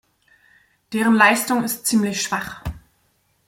[0.93, 2.63] Deren Leistung ist ziemlich schwach.